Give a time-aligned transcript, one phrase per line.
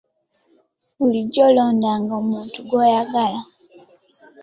[0.97, 3.39] Bulijjo londanga omuntu gw'oyagala.